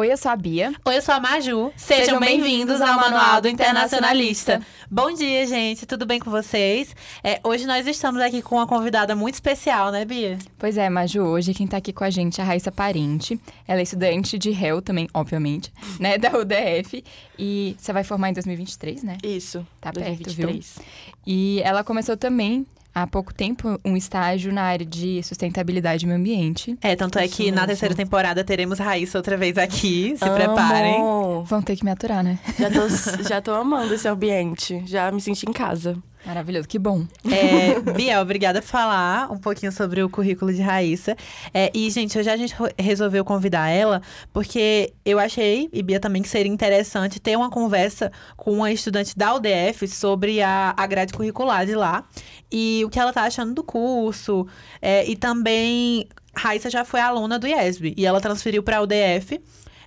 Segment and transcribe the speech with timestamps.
[0.00, 0.72] Oi, eu sou a Bia.
[0.82, 1.70] Oi, eu sou a Maju.
[1.76, 4.62] Sejam, Sejam bem-vindos ao Manual do Internacionalista.
[4.90, 5.84] Bom dia, gente.
[5.84, 6.96] Tudo bem com vocês?
[7.22, 10.38] É, hoje nós estamos aqui com uma convidada muito especial, né, Bia?
[10.58, 13.38] Pois é, Maju, hoje quem tá aqui com a gente é a Raíssa Parente.
[13.68, 15.70] Ela é estudante de réu também, obviamente,
[16.00, 17.04] né, da UDF.
[17.38, 19.18] E você vai formar em 2023, né?
[19.22, 19.66] Isso.
[19.82, 20.36] Tá 2023.
[20.36, 21.14] perto, viu?
[21.26, 26.18] E ela começou também, há pouco tempo, um estágio na área de sustentabilidade e meio
[26.18, 26.76] ambiente.
[26.82, 30.14] É, tanto é que na terceira temporada teremos Raíssa outra vez aqui.
[30.16, 30.34] Se Amo.
[30.34, 31.00] preparem.
[31.44, 32.38] Vão ter que me aturar, né?
[32.58, 32.88] Já tô,
[33.28, 34.82] já tô amando esse ambiente.
[34.86, 35.96] Já me senti em casa.
[36.24, 37.06] Maravilhoso, que bom.
[37.24, 41.16] É, Bia, obrigada por falar um pouquinho sobre o currículo de Raíssa.
[41.52, 44.02] É, e, gente, hoje a gente resolveu convidar ela
[44.32, 49.16] porque eu achei, e Bia também, que seria interessante ter uma conversa com uma estudante
[49.16, 52.04] da UDF sobre a, a grade curricular de lá
[52.52, 54.46] e o que ela tá achando do curso.
[54.82, 59.40] É, e também, Raíssa já foi aluna do IESB e ela transferiu para a UDF.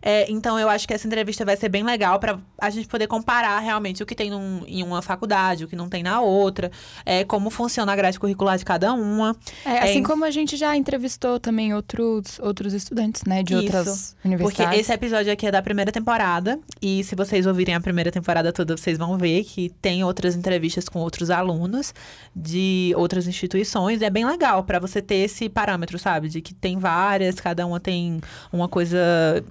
[0.06, 3.08] É, então, eu acho que essa entrevista vai ser bem legal para a gente poder
[3.08, 6.70] comparar realmente o que tem num- em uma faculdade, o que não tem na outra,
[7.06, 9.34] é, como funciona a grade curricular de cada uma.
[9.66, 13.64] É, assim É, como a gente já entrevistou também outros, outros estudantes, né, de Isso,
[13.64, 14.80] outras Porque universidades.
[14.82, 16.60] esse episódio aqui é da primeira temporada.
[16.82, 20.90] E se vocês ouvirem a primeira temporada toda, vocês vão ver que tem outras entrevistas
[20.90, 21.94] com outros alunos
[22.36, 24.02] de outras instituições.
[24.02, 26.28] É bem legal para você ter esse parâmetro, sabe?
[26.28, 28.20] De que tem várias, cada uma tem
[28.52, 28.98] uma coisa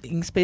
[0.03, 0.42] em específico.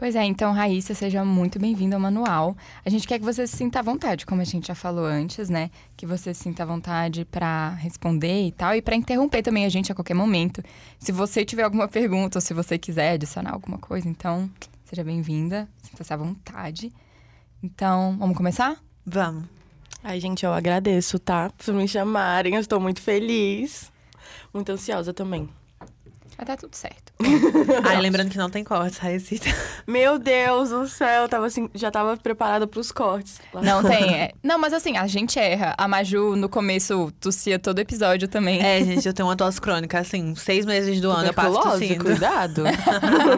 [0.00, 2.56] Pois é, então, Raíssa, seja muito bem-vinda ao manual.
[2.82, 5.50] A gente quer que você se sinta à vontade, como a gente já falou antes,
[5.50, 5.70] né?
[5.94, 9.68] Que você se sinta à vontade para responder e tal, e para interromper também a
[9.68, 10.62] gente a qualquer momento.
[10.98, 14.50] Se você tiver alguma pergunta ou se você quiser adicionar alguma coisa, então,
[14.86, 16.90] seja bem-vinda, sinta-se à vontade.
[17.62, 18.82] Então, vamos começar?
[19.04, 19.44] Vamos.
[20.02, 21.50] Ai, gente, eu agradeço, tá?
[21.50, 22.54] Por me chamarem.
[22.54, 23.92] Eu estou muito feliz.
[24.54, 25.46] Muito ansiosa também.
[26.40, 27.12] Vai dar tudo certo.
[27.84, 29.34] Ai, lembrando que não tem cortes, Raíssa.
[29.86, 33.38] Meu Deus do céu, eu tava assim, já tava preparada pros cortes.
[33.52, 34.32] Não tem, é.
[34.42, 35.74] Não, mas assim, a gente erra.
[35.76, 38.58] A Maju, no começo, tossia todo episódio também.
[38.62, 42.06] É, gente, eu tenho uma tosse crônica, assim, seis meses do ano eu passo tossindo.
[42.06, 42.62] cuidado.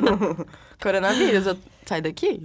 [0.81, 1.59] Coronavírus, eu...
[1.85, 2.41] sai daqui.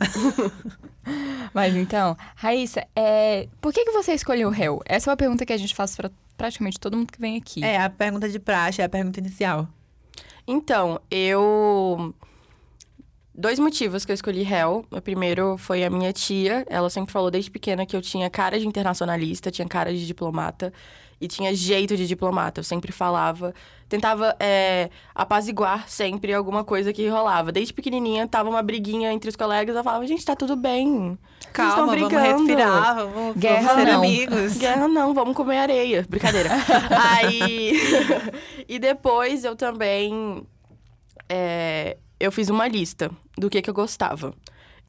[1.54, 3.48] Mas então, Raíssa, é...
[3.62, 4.82] por que, que você escolheu o réu?
[4.88, 7.64] Essa é uma pergunta que a gente faz pra praticamente todo mundo que vem aqui.
[7.64, 9.68] É, a pergunta de praxe, é a pergunta inicial.
[10.48, 12.14] Então, eu.
[13.36, 14.86] Dois motivos que eu escolhi réu.
[14.90, 16.66] O primeiro foi a minha tia.
[16.70, 20.74] Ela sempre falou desde pequena que eu tinha cara de internacionalista, tinha cara de diplomata
[21.20, 22.60] e tinha jeito de diplomata.
[22.60, 23.54] Eu sempre falava,
[23.90, 27.52] tentava é, apaziguar sempre alguma coisa que rolava.
[27.52, 29.76] Desde pequenininha, tava uma briguinha entre os colegas.
[29.76, 31.18] Eu falava, gente, tá tudo bem.
[31.54, 33.98] Calma, vamos respirar, vamos, Guerra vamos ser não.
[34.00, 34.58] amigos.
[34.58, 36.06] Guerra não, vamos comer areia.
[36.08, 36.50] Brincadeira.
[37.18, 37.74] Aí.
[38.68, 40.46] e depois eu também.
[41.28, 44.34] é, eu fiz uma lista do que, que eu gostava.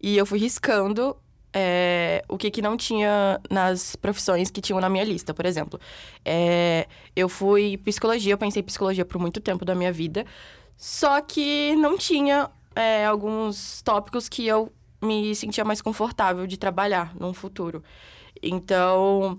[0.00, 1.16] E eu fui riscando
[1.60, 5.80] é, o que, que não tinha nas profissões que tinham na minha lista, por exemplo.
[6.24, 6.86] É,
[7.16, 10.24] eu fui psicologia, eu pensei em psicologia por muito tempo da minha vida.
[10.76, 17.12] Só que não tinha é, alguns tópicos que eu me sentia mais confortável de trabalhar
[17.18, 17.82] num futuro.
[18.41, 19.36] Então,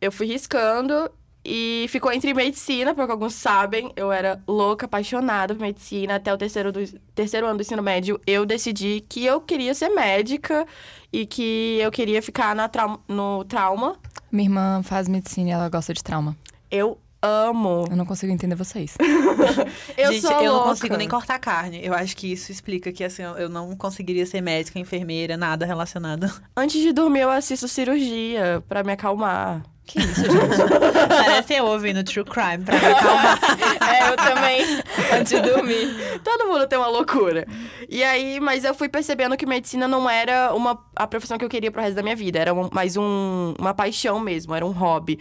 [0.00, 1.08] eu fui riscando
[1.44, 6.14] e ficou entre medicina, porque alguns sabem, eu era louca, apaixonada por medicina.
[6.16, 6.80] Até o terceiro, do,
[7.14, 10.66] terceiro ano do ensino médio, eu decidi que eu queria ser médica
[11.12, 13.96] e que eu queria ficar na trau- no trauma.
[14.32, 16.36] Minha irmã faz medicina e ela gosta de trauma.
[16.70, 17.86] Eu amo.
[17.90, 18.96] Eu não consigo entender vocês.
[19.96, 20.68] Eu Gente, sou eu não louca.
[20.70, 21.80] consigo nem cortar carne.
[21.82, 25.64] Eu acho que isso explica que assim, eu eu não conseguiria ser médica, enfermeira, nada
[25.64, 26.30] relacionado.
[26.56, 29.62] Antes de dormir, eu assisto cirurgia pra me acalmar.
[29.86, 30.28] Que isso, gente?
[31.08, 33.38] Parece eu ouvindo True Crime pra me acalmar.
[33.94, 34.82] É, eu também.
[35.12, 36.20] Antes de dormir.
[36.24, 37.46] Todo mundo tem uma loucura.
[37.88, 41.48] E aí, mas eu fui percebendo que medicina não era uma, a profissão que eu
[41.50, 42.38] queria pro resto da minha vida.
[42.38, 45.20] Era um- mais um, uma paixão mesmo, era um hobby.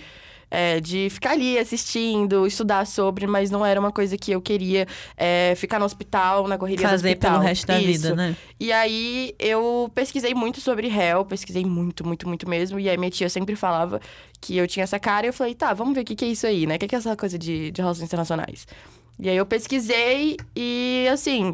[0.55, 4.85] É, de ficar ali assistindo, estudar sobre, mas não era uma coisa que eu queria
[5.17, 7.31] é, ficar no hospital, na correria do Fazer hospital.
[7.31, 8.03] pelo resto da Isso.
[8.03, 8.35] vida, né?
[8.59, 12.79] E aí eu pesquisei muito sobre réu, pesquisei muito, muito, muito mesmo.
[12.79, 13.99] E aí minha tia sempre falava
[14.39, 15.25] que eu tinha essa cara.
[15.25, 16.75] E eu falei, tá, vamos ver o que, que é isso aí, né?
[16.75, 18.67] O que, que é essa coisa de, de relações internacionais?
[19.19, 21.51] E aí eu pesquisei e assim.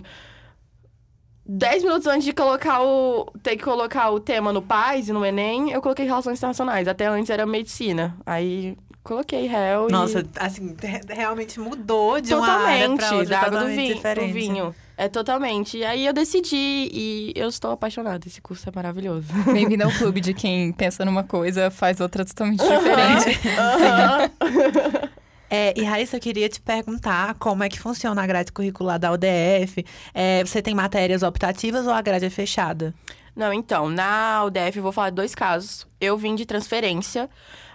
[1.52, 3.32] Dez minutos antes de colocar o.
[3.42, 6.88] ter que colocar o tema no PAIS e no Enem, eu coloquei relações internacionais.
[6.88, 8.16] Até antes era medicina.
[8.24, 8.78] Aí
[9.10, 9.92] coloquei réu e.
[9.92, 13.76] Nossa, assim, re- realmente mudou de uma área Totalmente, pra outra da água do totalmente
[13.82, 14.28] vinho, diferente.
[14.28, 14.76] do vinho.
[14.96, 15.78] É totalmente.
[15.78, 16.56] E aí eu decidi
[16.94, 18.28] e eu estou apaixonada.
[18.28, 19.28] Esse curso é maravilhoso.
[19.52, 23.40] Bem-vindo ao clube de quem pensa numa coisa, faz outra totalmente diferente.
[25.52, 29.12] É, e Raíssa, eu queria te perguntar como é que funciona a grade curricular da
[29.12, 29.84] UDF.
[30.14, 32.94] É, você tem matérias optativas ou a grade é fechada?
[33.36, 35.88] Não, então, na UDF eu vou falar de dois casos.
[36.00, 37.28] Eu vim de transferência,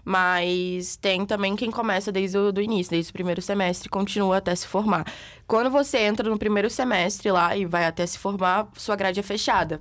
[0.04, 4.36] mas tem também quem começa desde o do início, desde o primeiro semestre, e continua
[4.36, 5.04] até se formar.
[5.46, 9.22] Quando você entra no primeiro semestre lá e vai até se formar, sua grade é
[9.22, 9.80] fechada.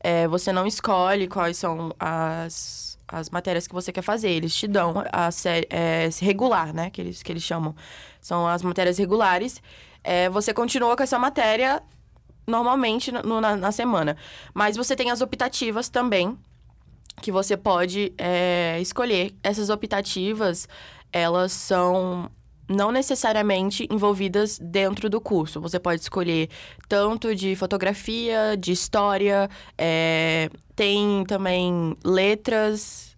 [0.00, 4.30] É, você não escolhe quais são as, as matérias que você quer fazer.
[4.30, 6.90] Eles te dão a série é, regular, né?
[6.90, 7.74] Que eles, que eles chamam.
[8.20, 9.62] São as matérias regulares.
[10.02, 11.80] É, você continua com essa matéria
[12.46, 14.16] normalmente no- na, na semana.
[14.52, 16.36] Mas você tem as optativas também,
[17.20, 19.34] que você pode é, escolher.
[19.42, 20.68] Essas optativas,
[21.12, 22.30] elas são
[22.68, 25.60] não necessariamente envolvidas dentro do curso.
[25.60, 26.48] Você pode escolher
[26.88, 33.14] tanto de fotografia, de história, é, tem também letras,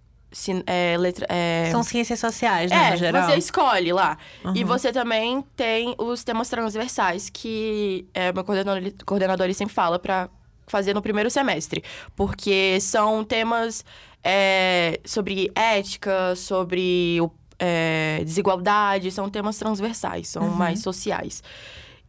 [0.67, 3.31] é, letra, é, São ciências sociais, né, é, no geral?
[3.31, 4.19] você escolhe lá.
[4.55, 4.67] E Uhum.
[4.67, 10.29] você também tem os temas transversais que é, meu coordenador, coordenador sempre fala pra
[10.67, 11.83] fazer no primeiro semestre.
[12.17, 13.85] Porque são temas
[14.23, 17.19] é, sobre ética, sobre
[17.59, 20.55] é, desigualdade, são temas transversais, são Uhum.
[20.55, 21.43] mais sociais.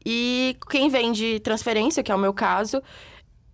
[0.05, 2.81] E quem vem de transferência, que é o meu caso,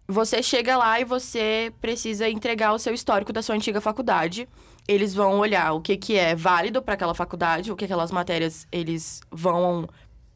[0.07, 4.47] você chega lá e você precisa entregar o seu histórico da sua antiga faculdade.
[4.87, 8.67] Eles vão olhar o que, que é válido para aquela faculdade, o que aquelas matérias
[8.71, 9.87] eles vão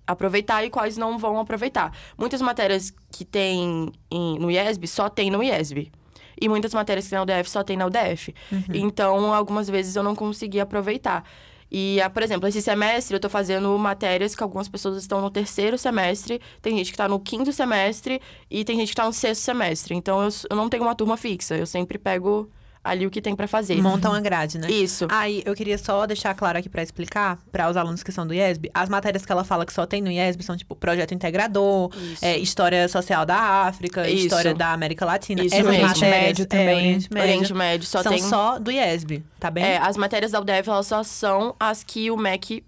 [0.07, 1.91] aproveitar e quais não vão aproveitar.
[2.17, 5.91] Muitas matérias que tem em- no IESB só tem no IESB.
[6.39, 8.33] E muitas matérias que tem na UDF só tem na UDF.
[8.73, 11.23] Então, algumas vezes eu não consegui aproveitar.
[11.71, 15.31] E, ah, por exemplo, esse semestre eu tô fazendo matérias que algumas pessoas estão no
[15.31, 19.11] terceiro semestre, tem gente que tá no quinto semestre e tem gente que tá no
[19.13, 19.95] sexto semestre.
[19.95, 22.49] Então, eu, eu não tenho uma turma fixa, eu sempre pego
[22.85, 23.81] ali o que tem pra fazer.
[23.81, 24.69] Montam a grade, né?
[24.69, 25.07] Isso.
[25.09, 28.33] Aí, eu queria só deixar claro aqui pra explicar para os alunos que são do
[28.33, 31.91] IESB, as matérias que ela fala que só tem no IESB são tipo projeto integrador,
[32.21, 34.25] é, história social da África, Isso.
[34.27, 35.43] história da América Latina.
[35.43, 35.87] Isso Essas mesmo.
[35.87, 36.75] matérias, Médio é, também.
[36.75, 38.21] Oriente Médio, Oriente Médio só são tem.
[38.21, 39.63] só do IESB, tá bem?
[39.63, 42.63] É, as matérias da UDF, elas só são as que o MEC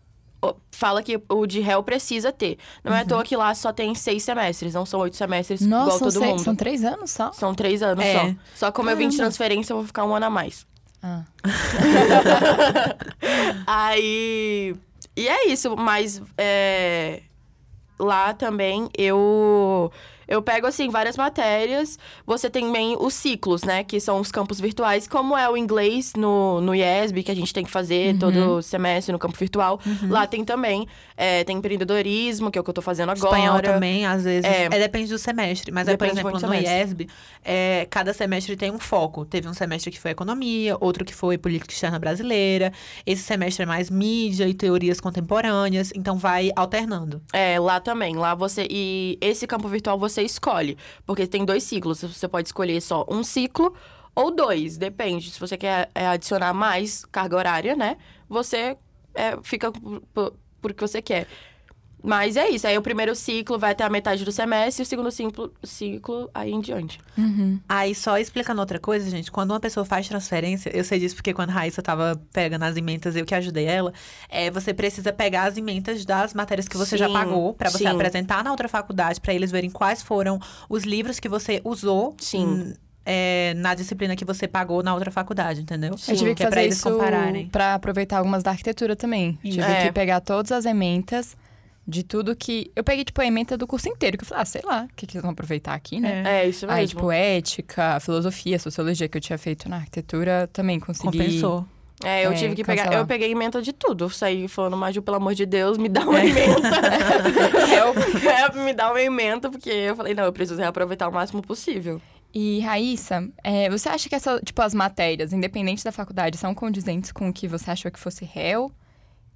[0.72, 2.58] fala que o de réu precisa ter.
[2.84, 5.86] Não é à toa que lá só tem seis semestres, não são oito semestres igual
[5.86, 6.44] Nossa, todo são, seis- mundo.
[6.44, 7.32] são três anos só?
[7.34, 8.14] São três anos É.
[8.14, 8.36] só.
[8.68, 9.30] Só como eu vim de Caramba.
[9.32, 10.66] transferência, eu vou ficar um ano a mais.
[11.02, 11.24] Ah.
[13.66, 14.76] Aí.
[15.16, 17.22] E é isso, mas é,
[18.00, 19.92] lá também eu.
[20.28, 21.98] Eu pego, assim, várias matérias.
[22.26, 23.84] Você tem também os ciclos, né?
[23.84, 27.54] Que são os campos virtuais, como é o inglês no, no IESB, que a gente
[27.54, 28.20] tem que fazer Uhum.
[28.20, 29.80] todo semestre no campo virtual.
[30.10, 30.88] Lá tem também.
[31.16, 33.38] é, tem empreendedorismo, que é o que eu tô fazendo agora.
[33.38, 34.44] Espanhol também, às vezes.
[34.46, 34.66] É.
[34.66, 35.72] É, depende do semestre.
[35.72, 36.70] Mas, aí, por exemplo, no semestre.
[36.78, 37.08] IESB,
[37.44, 39.26] é, cada semestre tem um foco.
[39.26, 42.72] Teve um semestre que foi economia, outro que foi política externa brasileira.
[43.06, 45.92] Esse semestre é mais mídia e teorias contemporâneas.
[45.96, 47.22] Então, vai alternando.
[47.34, 48.16] É, lá também.
[48.16, 48.68] Lá você.
[48.70, 50.78] E esse campo virtual você escolhe.
[51.06, 52.02] Porque tem dois ciclos.
[52.02, 53.74] Você pode escolher só um ciclo
[54.16, 54.78] ou dois.
[54.78, 55.32] Depende.
[55.32, 57.98] Se você quer é, adicionar mais carga horária, né?
[58.30, 58.78] Você
[59.14, 61.28] é, fica por, por, por que você quer.
[62.04, 62.68] Mas é isso.
[62.68, 66.30] Aí o primeiro ciclo vai até a metade do semestre e o segundo ciclo, ciclo
[66.34, 67.00] aí em diante.
[67.18, 67.60] Uhum.
[67.68, 71.34] Aí, só explicando outra coisa, gente, quando uma pessoa faz transferência, eu sei disso porque
[71.34, 73.92] quando a Raíssa tava pegando as ementas, eu que ajudei ela,
[74.30, 77.80] é, você precisa pegar as ementas das matérias que você já Sim, pagou, pra você
[77.80, 77.88] sim.
[77.88, 80.40] apresentar na outra faculdade, pra eles verem quais foram
[80.70, 82.46] os livros que você usou Sim.
[82.46, 82.74] hum,
[83.06, 85.92] é, na disciplina que você pagou na outra faculdade, entendeu?
[86.08, 87.48] Eu tive que é pra fazer eles isso compararem.
[87.48, 89.40] pra aproveitar algumas da arquitetura também.
[89.44, 89.58] Isso.
[89.60, 89.86] Tive É.
[89.88, 91.36] que pegar todas as ementas
[91.88, 92.70] de tudo que.
[92.76, 94.96] Eu peguei, tipo, a ementa do curso inteiro, que eu falei, ah, sei lá, o
[94.96, 96.24] que, que eles vão aproveitar aqui, né?
[96.26, 96.80] É, isso mesmo.
[96.80, 101.18] Aí, tipo, ética, filosofia, sociologia que eu tinha feito na arquitetura, também consegui.
[101.18, 101.66] Compensou.
[102.04, 102.84] É, eu é, tive que pegar.
[102.84, 103.04] cancelar.
[103.04, 104.06] Eu peguei emenda de tudo.
[104.06, 106.70] Eu saí falando, Maju, pelo amor de Deus, me dá uma emenda.
[107.72, 112.00] é, me dá uma emenda, porque eu falei, não, eu preciso reaproveitar o máximo possível.
[112.34, 117.12] E, Raíssa, é, você acha que essa, tipo, as matérias, independente da faculdade, são condizentes
[117.12, 118.72] com o que você achou que fosse réu?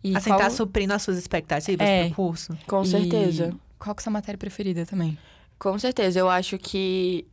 [0.04, 0.40] E Assim, qual...
[0.40, 2.06] tá suprindo as suas expectativas É.
[2.08, 2.58] pro curso.
[2.68, 3.54] Com e certeza.
[3.78, 5.18] Qual que é a sua matéria preferida também?
[5.60, 6.20] Com certeza.
[6.20, 7.26] Eu acho que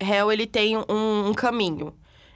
[0.00, 1.94] réu, ele tem um, um caminho.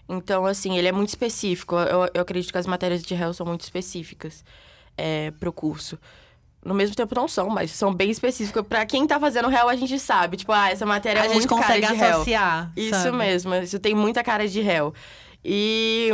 [0.09, 1.77] Então, assim, ele é muito específico.
[1.77, 4.45] Eu, eu acredito que as matérias de réu são muito específicas
[4.97, 5.99] é, pro curso.
[6.65, 8.67] No mesmo tempo não são, mas são bem específicas.
[8.67, 10.37] Pra quem tá fazendo réu, a gente sabe.
[10.39, 12.15] Tipo, ah, essa matéria a é gente muito cara consegue de réu.
[12.17, 12.73] associar.
[12.77, 13.17] Isso sabe?
[13.17, 14.95] mesmo, isso tem muita cara de réu.
[15.45, 16.11] E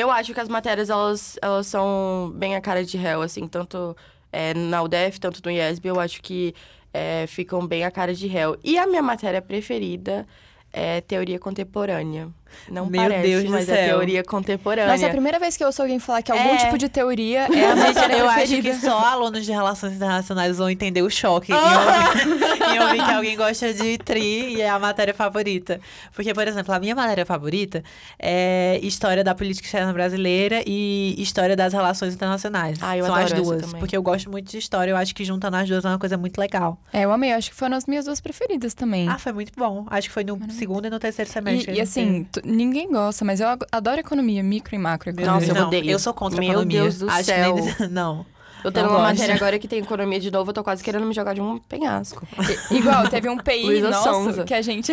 [0.00, 3.96] eu acho que as matérias, elas, elas são bem a cara de réu, assim, tanto
[4.32, 6.54] é, na UDF, tanto no IESB, eu acho que
[6.92, 8.58] é, ficam bem a cara de réu.
[8.64, 10.26] E a minha matéria preferida
[10.72, 12.28] é teoria contemporânea.
[12.70, 13.88] Não Meu parece, Deus do mas é céu.
[13.98, 14.90] teoria contemporânea.
[14.92, 16.56] Nossa, é a primeira vez que eu ouço alguém falar que algum É.
[16.56, 20.68] tipo de teoria é a matéria eu acho que só alunos de relações internacionais vão
[20.70, 24.78] entender o choque em ouvir, em ouvir que alguém gosta de tri e é a
[24.78, 25.80] matéria favorita.
[26.14, 27.82] Porque, por exemplo, a minha matéria favorita
[28.18, 32.78] é História da Política Externa Brasileira e História das Relações Internacionais.
[32.80, 33.60] Ah, eu São adoro as duas.
[33.62, 33.80] também.
[33.80, 36.16] Porque eu gosto muito de história, eu acho que juntando as duas é uma coisa
[36.16, 36.78] muito legal.
[36.92, 37.32] É, eu amei.
[37.32, 39.08] eu Acho que foram as minhas duas preferidas também.
[39.08, 39.86] Ah, foi muito bom.
[39.88, 41.72] Acho que foi no segundo e no terceiro semestre.
[41.72, 45.12] E, e assim, tu- ninguém gosta, mas eu adoro economia, micro e macro.
[45.14, 45.90] Meu Nossa, eu não, odeio.
[45.90, 46.82] Eu sou contra a Meu economia.
[46.82, 47.54] Deus do Acho que céu.
[47.54, 48.26] nem- Não.
[48.62, 49.12] Eu tô Não numa gosto.
[49.14, 51.58] matéria agora que tem economia de novo, eu tô quase querendo me jogar de um
[51.58, 52.26] penhasco.
[52.70, 54.44] Igual, teve um PI Luísa nosso Sonza.
[54.44, 54.92] que a gente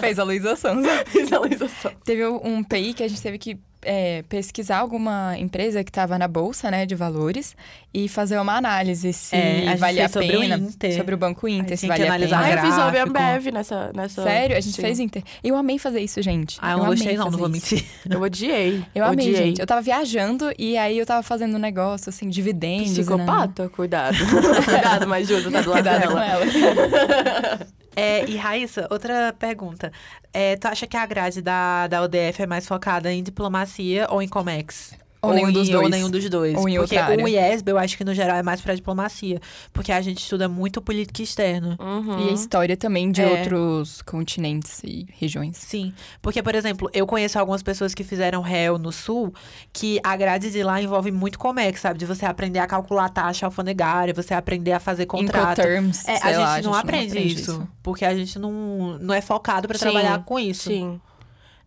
[0.00, 0.88] fez a Luísa Sonza.
[1.12, 1.92] Visualização.
[2.04, 6.26] Teve um PI que a gente teve que é, pesquisar alguma empresa que estava na
[6.28, 7.56] bolsa, né, de valores
[7.92, 10.96] e fazer uma análise se É, a valia a sobre o pena Inter.
[10.96, 12.60] sobre o banco Inter, se tinha que valia a analisar pena.
[12.62, 13.04] Ah, eu fiz sobre a.
[13.04, 14.22] Ambev nessa, nessa...
[14.22, 14.82] Sério, a gente Sim.
[14.82, 15.22] fez Inter.
[15.42, 16.58] Eu amei fazer isso, gente.
[16.60, 17.74] Ah, eu não amei gostei, não, não fazer vou isso.
[17.74, 17.88] mentir.
[18.10, 18.84] Eu odiei.
[18.94, 19.46] Eu amei, odiei.
[19.46, 19.60] gente.
[19.60, 22.90] Eu tava viajando e aí eu tava fazendo um negócio, assim, dividendos.
[22.92, 23.68] e Psicopata?
[23.68, 24.16] Cuidado.
[24.64, 26.24] Cuidado, mas Júlia tá do lado Cuidado com dela.
[26.26, 27.66] ela.
[28.00, 29.90] É, e Raíssa, outra pergunta.
[30.32, 34.22] É, tu acha que a grade da, da UDF é mais focada em diplomacia ou
[34.22, 34.96] em Comex?
[35.20, 35.90] Ou nenhum em- dos Ou dois.
[35.90, 36.54] nenhum dos dois.
[36.56, 39.40] Ou em porque o IESB, eu acho que no geral é mais pra diplomacia.
[39.72, 41.76] Porque a gente estuda muito política externa.
[41.80, 42.26] Uhum.
[42.26, 43.26] E a história também de É.
[43.26, 45.56] outros continentes e regiões.
[45.56, 49.34] Sim, porque, por exemplo, eu conheço algumas pessoas que fizeram réu no Sul,
[49.72, 51.98] que a grade de lá envolve muito Comex, sabe?
[51.98, 55.58] De você aprender a calcular taxa alfandegária, você aprender a fazer contrato.
[55.60, 59.20] Incoterms, É, sei a, lá, gente não aprende, isso, porque a gente não, não é
[59.20, 60.68] focado pra Sim, trabalhar com isso.
[60.70, 61.00] Sim.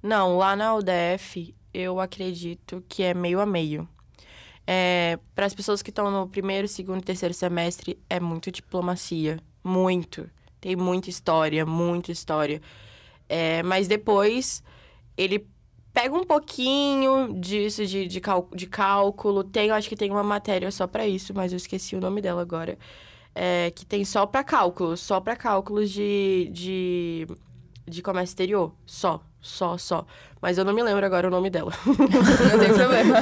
[0.02, 3.88] Não, lá na UDF, eu acredito que é meio a meio.
[4.66, 9.40] É, para as pessoas que estão no primeiro, segundo e terceiro semestre, é muito diplomacia.
[9.64, 10.30] Muito.
[10.60, 12.62] Tem muita história, muita história.
[13.28, 14.64] É, mas depois,
[15.18, 15.48] ele
[15.94, 19.44] pega um pouquinho disso, de, de, cal- de cálculo.
[19.44, 22.42] Tem, acho que tem uma matéria só para isso, mas eu esqueci o nome dela
[22.42, 22.78] agora.
[23.34, 27.28] É, que tem só para cálculos, só para cálculos de, de,
[27.92, 28.74] de comércio exterior.
[28.86, 30.06] Só, só, só.
[30.42, 31.72] Mas eu não me lembro agora o nome dela.
[31.86, 33.16] Não tem problema.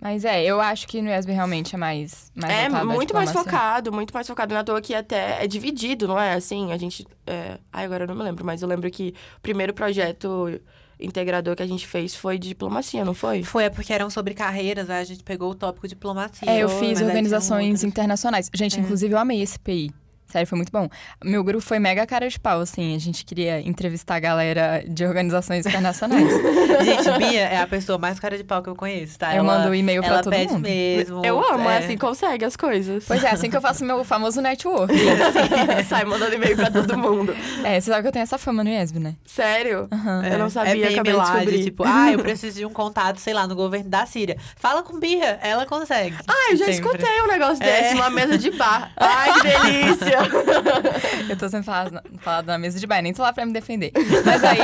[0.00, 3.92] Mas é, eu acho que no ESB realmente é mais, mais é muito mais focado,
[3.92, 4.54] muito mais focado.
[4.54, 6.34] Na toa que até é dividido, não é?
[6.34, 7.04] Assim, a gente.
[7.26, 7.58] É...
[7.72, 10.60] Ai, agora eu não me lembro, mas eu lembro que o primeiro projeto
[11.00, 13.42] integrador que a gente fez foi de diplomacia, não foi?
[13.42, 16.48] Foi, é porque eram sobre carreiras, aí a gente pegou o tópico diplomacia.
[16.48, 18.48] É, eu fiz organizações internacionais.
[18.54, 18.80] Gente, É.
[18.80, 19.92] inclusive eu amei esse PI.
[20.30, 20.88] Sério, foi muito bom.
[21.24, 22.94] Meu grupo foi mega cara de pau, assim.
[22.94, 26.28] A gente queria entrevistar a galera de organizações internacionais.
[26.84, 29.34] Gente, Bia é a pessoa mais cara de pau que eu conheço, tá?
[29.34, 30.62] Eu ela, mando e-mail pra ela todo pede mundo.
[30.62, 31.24] mesmo.
[31.24, 31.76] Eu amo, é.
[31.76, 33.04] é assim que consegue as coisas.
[33.06, 34.92] Pois é, assim que eu faço meu famoso network.
[35.88, 37.34] Sai mandando e-mail pra todo mundo.
[37.64, 39.14] É, você sabe que eu tenho essa fama no IESB, né?
[39.24, 39.88] Sério?
[40.24, 41.64] É, Eu não sabia, é meme acabei de descobrir.
[41.64, 44.36] tipo, ah, eu preciso de um contato, sei lá, no governo da Síria.
[44.56, 46.16] Fala com Bia, ela consegue.
[46.28, 46.86] Ah, eu já Sempre.
[46.86, 47.82] escutei um negócio É.
[47.82, 48.92] desse numa mesa de bar.
[48.96, 50.17] Ai, que delícia!
[51.28, 53.92] Eu tô sendo falada, falada na mesa de bar, nem tô lá pra me defender.
[54.24, 54.58] Mas aí,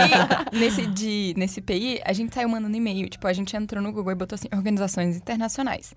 [0.53, 3.09] nesse, de, nesse PI, a gente saiu mandando e-mail.
[3.09, 5.95] Tipo, a gente entrou no Google e botou assim, organizações internacionais.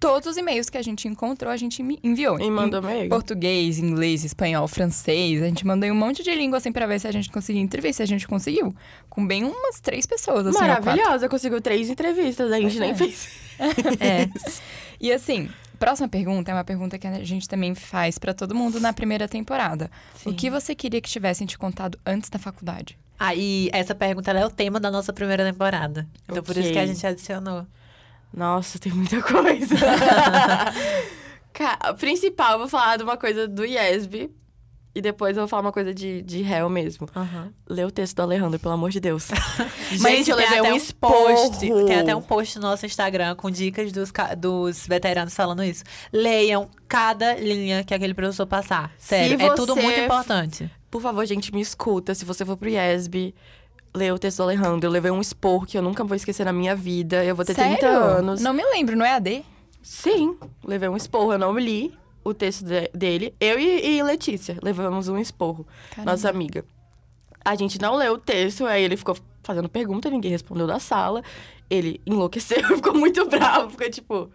[0.00, 2.40] Todos os e-mails que a gente encontrou, a gente enviou.
[2.40, 3.08] E mandou Em e-mail.
[3.10, 5.42] Português, inglês, espanhol, francês.
[5.42, 7.60] A gente mandou em um monte de língua, assim, pra ver se a gente conseguia
[7.60, 8.02] entrevista.
[8.02, 8.74] A gente conseguiu.
[9.10, 10.58] Com bem umas três pessoas, assim.
[10.58, 12.94] Maravilhosa, conseguiu três entrevistas, a gente Pois nem é.
[12.94, 13.28] fez.
[14.00, 14.28] É.
[15.02, 15.48] E assim,
[15.80, 19.26] próxima pergunta é uma pergunta que a gente também faz pra todo mundo na primeira
[19.26, 19.90] temporada.
[20.24, 20.36] O Sim.
[20.36, 22.96] que você queria que tivessem te contado antes da faculdade?
[23.18, 26.06] Aí, essa pergunta ela é o tema da nossa primeira temporada.
[26.28, 27.66] Então, por isso que a gente adicionou.
[28.32, 29.74] Nossa, tem muita coisa.
[31.52, 34.30] Ca- principal, eu vou falar de uma coisa do IESB.
[34.92, 37.08] E depois eu vou falar uma coisa de, de réu mesmo.
[37.68, 39.28] Lê o texto do Alejandro, pelo amor de Deus.
[39.92, 41.58] Gente, eu tem levei até um post.
[41.86, 45.84] Tem até um post no nosso Instagram com dicas dos, dos veteranos falando isso.
[46.12, 48.92] Leiam cada linha que aquele professor passar.
[48.98, 50.68] Sério, Se é tudo você- muito importante.
[50.90, 52.12] Por favor, gente, me escuta.
[52.12, 53.32] Se você for pro IESB,
[53.94, 54.88] lê o texto do Alejandro.
[54.88, 57.24] Eu levei um esporro que eu nunca vou esquecer na minha vida.
[57.24, 57.78] Eu vou ter Sério?
[57.78, 58.40] 30 anos.
[58.40, 59.44] Não me lembro, não é AD?
[59.82, 61.32] Sim, levei um esporro.
[61.32, 61.94] Eu não li
[62.24, 63.34] o texto de- dele.
[63.40, 65.66] Eu e, e Letícia levamos um esporro.
[65.90, 66.12] Caramba.
[66.12, 66.64] Nossa amiga.
[67.44, 71.22] A gente não leu o texto, aí ele ficou fazendo pergunta, ninguém respondeu da sala.
[71.70, 74.30] Ele enlouqueceu, ficou muito bravo, ficou tipo.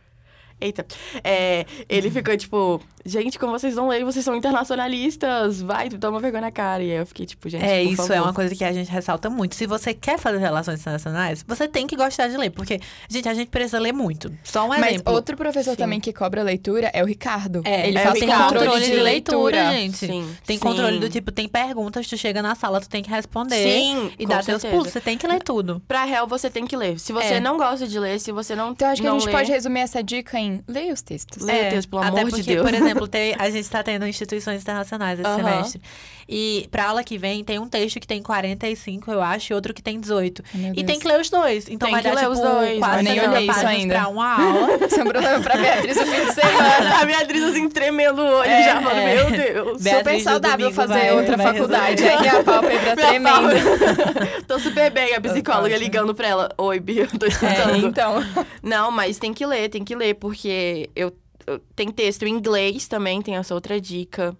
[0.59, 0.85] Eita.
[1.24, 6.41] É, ele ficou tipo, gente, como vocês não leem, vocês são internacionalistas, vai, toma vergonha
[6.41, 6.81] na cara.
[6.83, 8.13] E aí eu fiquei tipo, gente, É, por isso favor.
[8.13, 9.55] é uma coisa que a gente ressalta muito.
[9.55, 12.50] Se você quer fazer relações internacionais, você tem que gostar de ler.
[12.51, 14.31] Porque, gente, a gente precisa ler muito.
[14.43, 15.13] Só um Mas exemplo.
[15.13, 15.77] outro professor Sim.
[15.77, 17.62] também que cobra leitura é o Ricardo.
[17.65, 18.57] É, ele é faz Ricardo.
[18.59, 19.71] controle, de leitura.
[19.74, 19.97] gente.
[19.97, 20.63] Sim, Tem sim.
[20.63, 23.55] controle do tipo, tem perguntas, tu chega na sala, tu tem que responder.
[23.62, 24.69] Sim, E dar teus certeza.
[24.74, 24.91] pulos.
[24.93, 25.81] Você tem que ler tudo.
[25.88, 27.00] Pra réu, você tem que ler.
[27.00, 27.39] Se você É.
[27.39, 29.51] não gosta de ler, se você não Então acho que não a gente lê, pode
[29.51, 31.43] resumir essa dica em leia os textos.
[31.43, 31.61] Lê.
[31.61, 32.65] Meu Deus, pelo É, até amor de porque, Deus.
[32.65, 35.37] por exemplo, tem- a gente tá tendo instituições internacionais esse Aham.
[35.43, 35.81] semestre.
[36.27, 39.74] E pra aula que vem, tem um texto que tem 45, eu acho, e outro
[39.75, 40.44] que tem 18.
[40.55, 41.65] Meu E tem que ler os dois.
[41.70, 43.53] Então Tem vai que dar, ler tipo, os dois, quase eu nem 60 olhei isso
[43.53, 43.94] páginas ainda.
[43.94, 44.67] pra uma aula.
[44.88, 47.01] Isso é um problema pra Beatriz o fim de semana.
[47.01, 49.15] a Beatriz assim tremendo o olho É, já falando, é.
[49.15, 49.82] meu Deus.
[49.82, 52.01] Beatriz Super no saudável fazer vai- outra vai faculdade.
[52.03, 52.25] resolver.
[52.25, 54.46] Aí minha pálpebra Minha tremendo.
[54.48, 56.50] Tô super bem, a psicóloga ligando pra ela.
[56.58, 57.86] Oi, Bia, eu tô É, escutando.
[57.88, 58.15] então.
[58.63, 61.13] Não, mas tem que ler, tem que ler, porque eu,
[61.46, 64.36] eu- tem texto em inglês também, tem essa outra dica.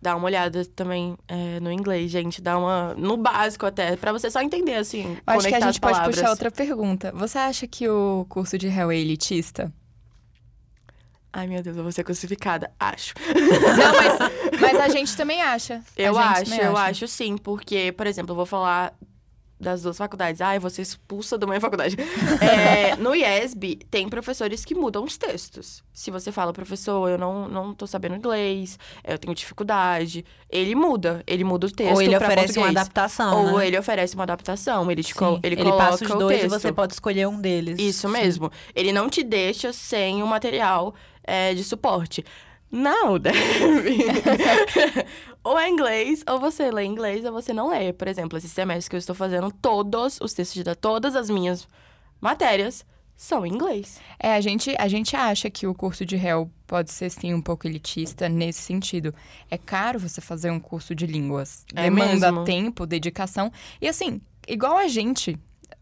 [0.00, 2.40] Dá uma olhada também é, no inglês, gente.
[2.40, 2.94] Dá uma.
[2.94, 5.16] No básico até, pra você só entender, assim.
[5.26, 7.12] Eu Acho que a gente pode puxar outra pergunta.
[7.14, 9.72] Você acha que o curso de réu é elitista?
[11.32, 12.72] Ai, meu Deus, eu vou ser crucificada.
[12.80, 13.14] Acho.
[13.28, 15.82] Não, mas, mas a gente também acha.
[15.96, 18.94] Eu acho, eu acho sim, porque, por exemplo, eu vou falar
[19.60, 20.40] das duas faculdades.
[20.40, 21.96] Ai, você expulsa da minha faculdade.
[22.40, 25.82] É, no IESB, tem professores que mudam os textos.
[25.92, 31.22] Se você fala, professor, eu não, não tô sabendo inglês, eu tenho dificuldade, ele muda.
[31.26, 32.76] Ele muda o texto Ou ele oferece uma português.
[32.76, 33.66] adaptação, Ou né?
[33.66, 36.72] ele oferece uma adaptação, ele, te col- ele, ele coloca passa os dois e você
[36.72, 37.78] pode escolher um deles.
[37.80, 38.12] Isso Sim.
[38.12, 38.50] mesmo.
[38.74, 42.24] Ele não te deixa sem o material é, de suporte.
[42.70, 44.04] Não, deve.
[45.42, 47.92] ou é inglês, ou você lê inglês, ou você não lê.
[47.92, 51.66] Por exemplo, esse semestre que eu estou fazendo, todos os textos de todas as minhas
[52.20, 52.84] matérias
[53.16, 54.00] são em inglês.
[54.18, 57.42] É, a gente, a gente acha que o curso de réu pode ser, sim, um
[57.42, 59.12] pouco elitista nesse sentido.
[59.50, 61.64] É caro você fazer um curso de línguas.
[61.74, 62.44] É Demanda mesmo.
[62.44, 63.50] tempo, dedicação.
[63.80, 65.36] E assim, igual a gente,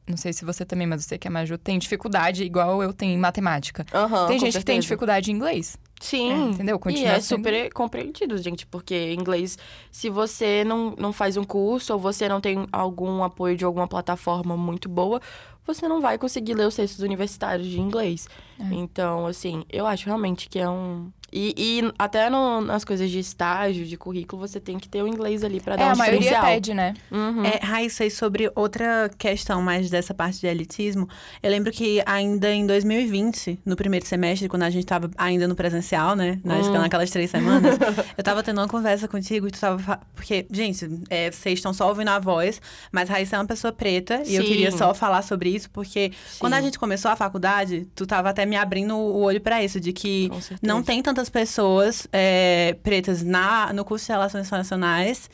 [0.09, 3.13] não sei se você também, mas sei que a Maju tem dificuldade, igual eu tenho
[3.13, 3.85] em matemática.
[3.93, 4.81] Aham, tem gente que tem certeza.
[4.81, 5.77] dificuldade em inglês.
[6.01, 6.31] Sim.
[6.31, 6.77] É, entendeu?
[6.77, 9.59] E Continua é sendo- super compreendido, gente, porque inglês,
[9.91, 13.89] se você não, não faz um curso ou você não tem algum apoio de alguma
[13.89, 15.21] plataforma muito boa,
[15.67, 18.29] você não vai conseguir ler os textos universitários de inglês.
[18.61, 18.65] É.
[18.75, 21.11] Então, assim, eu acho realmente que é um.
[21.39, 25.07] E, e até no- nas coisas de estágio, de currículo, você tem que ter o
[25.07, 26.95] inglês ali pra É, dar um a maioria pede, né?
[27.11, 27.45] Uhum.
[27.45, 31.07] É, Raíssa, e sobre outra questão mais dessa parte de elitismo,
[31.43, 35.55] eu lembro que ainda em 2020, no primeiro semestre, quando a gente tava ainda no
[35.55, 36.41] presencial, né?
[36.43, 36.73] Hum.
[36.73, 37.77] Naquelas três semanas,
[38.17, 40.01] eu tava tendo uma conversa contigo e tu tava.
[40.15, 44.23] Porque, gente, é, vocês estão só ouvindo a voz, mas Raíssa é uma pessoa preta
[44.25, 44.49] e eu Sim.
[44.49, 48.47] queria só falar sobre isso, porque quando a gente começou a faculdade, tu tava até
[48.47, 50.31] me abrindo o olho pra isso, de que
[50.63, 55.31] não tem tantas pessoas é, pretas na, no curso de Relações Internacionais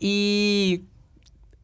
[0.00, 0.82] e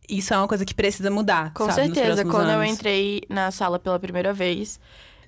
[0.09, 1.53] isso é uma coisa que precisa mudar.
[1.53, 2.25] Com sabe, certeza.
[2.25, 2.71] Quando eu anos.
[2.71, 4.81] entrei na sala pela primeira vez,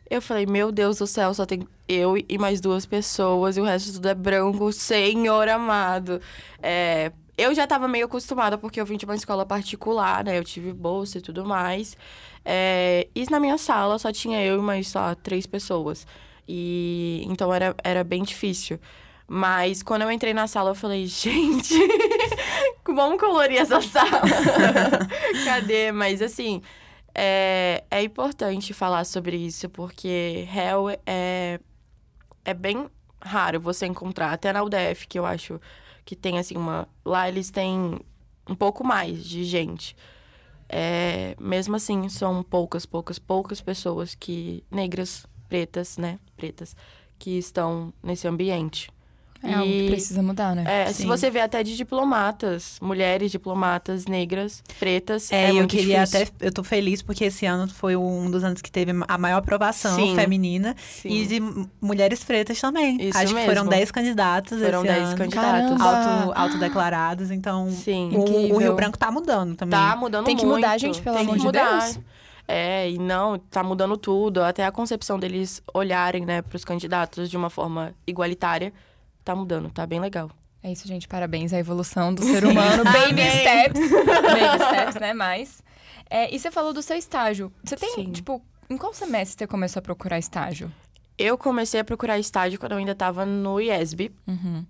[0.08, 3.64] eu falei, meu Deus do céu, só tem eu e mais duas pessoas, e o
[3.64, 6.20] resto tudo é branco, senhor amado.
[6.62, 10.38] É, eu já tava meio acostumada, porque eu vim de uma escola particular, né?
[10.38, 11.96] Eu tive bolsa e tudo mais.
[12.44, 16.06] É, e na minha sala só tinha eu e mais só três pessoas.
[16.52, 18.80] E então era, era bem difícil.
[19.28, 21.74] Mas quando eu entrei na sala, eu falei, gente,
[22.84, 24.22] vamos colorir essa sala.
[25.46, 25.92] Cadê?
[25.92, 26.60] Mas assim,
[27.14, 31.60] é, é importante falar sobre isso, porque réu é,
[32.44, 32.90] é bem
[33.22, 34.32] raro você encontrar.
[34.32, 35.60] Até na UDF, que eu acho
[36.04, 36.88] que tem, assim, uma...
[37.04, 38.00] Lá eles têm
[38.48, 39.94] um pouco mais de gente.
[40.68, 44.64] É, mesmo assim, são poucas, poucas, poucas pessoas que...
[44.68, 46.18] Negras, pretas, né?
[46.36, 46.74] Pretas,
[47.18, 48.88] que estão nesse ambiente.
[49.42, 50.64] É algo que E- precisa mudar, né?
[50.66, 51.06] É, se Sim.
[51.06, 56.04] você vê até de diplomatas, mulheres diplomatas negras, pretas, É, é, e eu muito queria
[56.04, 56.26] difícil.
[56.36, 56.46] até.
[56.46, 59.96] Eu tô feliz porque esse ano foi um dos anos que teve a maior aprovação
[59.96, 60.14] Sim.
[60.14, 61.08] feminina Sim.
[61.08, 61.40] e de
[61.80, 62.98] mulheres pretas também.
[63.00, 63.70] Isso Acho que foram mesmo.
[63.70, 65.16] 10 candidatas Foram esse 10 ano.
[65.16, 65.80] candidatos.
[65.80, 68.10] Auto, autodeclarados, então Sim.
[68.14, 68.58] o, o.
[68.58, 69.70] Rio Branco tá mudando também.
[69.78, 70.56] Tá mudando Tem que muito.
[70.56, 71.80] mudar, gente, pelo Tem amor que de mudar.
[71.80, 71.98] Deus.
[72.50, 74.42] É, e não, tá mudando tudo.
[74.42, 78.72] Até a concepção deles olharem, né, pros candidatos de uma forma igualitária,
[79.24, 80.30] tá mudando, tá bem legal.
[80.62, 81.06] É isso, gente.
[81.08, 82.82] Parabéns à evolução do ser humano.
[82.84, 83.80] Baby steps.
[83.90, 85.14] Baby steps, né?
[85.14, 85.62] Mais.
[86.10, 87.50] É, e você falou do seu estágio.
[87.64, 88.10] Você tem, Sim.
[88.12, 90.70] tipo, em qual semestre você começou a procurar estágio?
[91.16, 94.10] Eu comecei a procurar estágio quando eu ainda tava no IESB.
[94.26, 94.66] Uhum.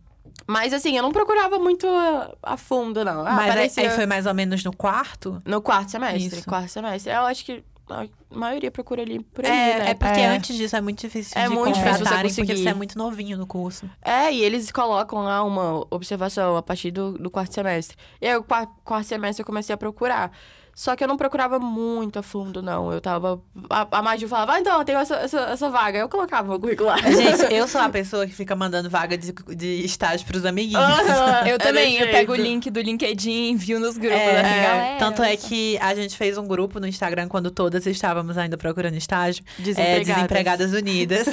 [0.46, 3.20] Mas, assim, eu não procurava muito a, a fundo, não.
[3.20, 5.40] Ah, Mas aí- aparecia aí foi mais ou menos no quarto?
[5.44, 6.38] no quarto semestre.
[6.38, 6.48] Isso.
[6.48, 7.12] Quarto semestre.
[7.12, 9.90] Eu acho que a maioria procura ali por ali, É, né?
[9.90, 10.26] é porque É.
[10.28, 12.62] antes disso é muito difícil É de muito difícil você contratarem, porque conseguir.
[12.62, 13.88] você é muito novinho no curso.
[14.02, 17.96] É, e eles colocam lá uma observação a partir do, do quarto semestre.
[18.20, 20.30] E aí, o qua- quarto semestre eu comecei a procurar.
[20.80, 22.90] Só que eu não procurava muito a fundo, não.
[22.90, 23.38] Eu tava.
[23.68, 25.98] A, a Maju falava, ah, então, eu tenho essa, essa, essa vaga.
[25.98, 26.96] Eu colocava meu currículo lá.
[27.04, 30.82] Gente, eu sou a pessoa que fica mandando vaga de, de estágio pros amiguinhos.
[30.82, 34.54] Aham, Eu é também, eu pego o link do LinkedIn, envio nos grupos, É, assim,
[34.54, 34.62] é.
[34.62, 34.98] galera.
[34.98, 35.48] Tanto é olha só.
[35.48, 39.44] que a gente fez um grupo no Instagram quando todas estávamos ainda procurando estágio.
[39.58, 40.06] É, Desempregadas.
[40.06, 41.26] Desempregadas Unidas.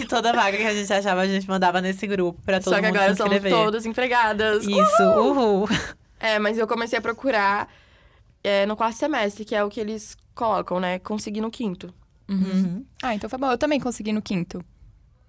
[0.00, 2.80] e toda vaga que a gente achava, a gente mandava nesse grupo pra todo Só
[2.80, 4.64] que mundo agora se somos todas empregadas.
[4.64, 5.68] Isso, uhul.
[6.18, 7.68] É, mas eu comecei a procurar
[8.44, 10.98] é, no quarto semestre, que é o que eles colocam, né?
[10.98, 11.92] Consegui no quinto.
[12.28, 12.84] Uhum.
[13.02, 13.50] Ah, então foi bom.
[13.50, 14.64] Eu também consegui no quinto.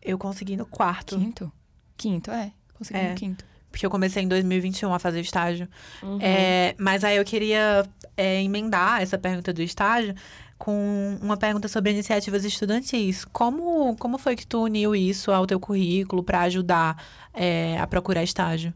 [0.01, 1.17] Eu consegui no quarto.
[1.17, 1.51] Quinto?
[1.97, 2.51] Quinto, é.
[2.73, 3.09] Consegui É.
[3.09, 3.45] no quinto.
[3.71, 5.67] Porque eu comecei em 2021 a fazer estágio.
[6.03, 6.19] Uhum.
[6.21, 10.15] É, mas aí eu queria é, emendar essa pergunta do estágio
[10.57, 13.25] com uma pergunta sobre iniciativas estudantis.
[13.25, 18.23] Como, como foi que tu uniu isso ao teu currículo para ajudar é, a procurar
[18.23, 18.73] estágio?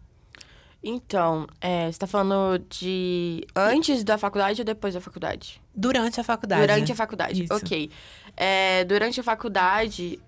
[0.82, 5.62] Então, é, você tá falando de antes da faculdade ou depois da faculdade?
[5.76, 6.62] Durante a faculdade.
[6.62, 7.54] Durante a faculdade, Isso.
[7.54, 7.92] ok.
[8.36, 10.20] É, durante a faculdade,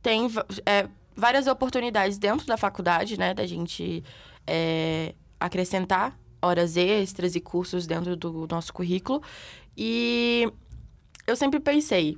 [0.00, 0.30] tem
[0.64, 3.34] é, várias oportunidades dentro da faculdade, né?
[3.34, 4.04] Da gente
[4.46, 9.20] é, acrescentar horas extras e cursos dentro do nosso currículo.
[9.76, 10.48] E
[11.26, 12.16] eu sempre pensei,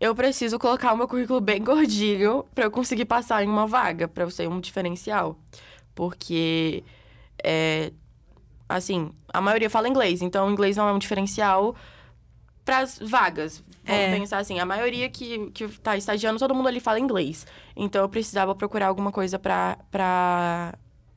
[0.00, 4.08] eu preciso colocar o meu currículo bem gordinho para eu conseguir passar em uma vaga,
[4.08, 5.38] para eu ser um diferencial.
[5.96, 6.84] Porque,
[7.42, 7.90] é,
[8.68, 11.74] assim, a maioria fala inglês, então o inglês não é um diferencial
[12.64, 13.64] para as vagas.
[13.84, 14.10] Vamos É.
[14.16, 17.46] pensar assim, a maioria que, que tá estagiando, todo mundo ali fala inglês.
[17.74, 19.78] Então eu precisava procurar alguma coisa pra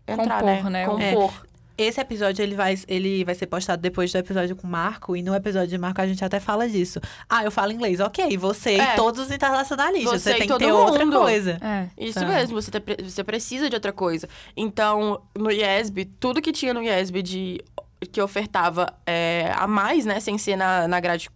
[0.08, 0.70] entrar, Compor, né?
[0.70, 0.86] né?
[0.86, 1.49] Compor.
[1.82, 5.22] Esse episódio ele vai, ele vai ser postado depois do episódio com o Marco, e
[5.24, 7.00] no episódio de Marco a gente até fala disso.
[7.30, 8.38] Ah, eu falo inglês, ok.
[8.38, 8.94] Você É.
[8.94, 10.22] e todos os internacionalistas.
[10.22, 11.20] Você Você, tem que ter outra mundo.
[11.20, 11.58] coisa.
[11.62, 11.88] É.
[11.98, 12.26] Isso Tá.
[12.26, 14.28] mesmo, você, te- você precisa de outra coisa.
[14.58, 17.62] Então, no IESB, tudo que tinha no IESB de,
[18.12, 20.20] que ofertava é, a mais, né?
[20.20, 21.30] Sem ser na, na grade.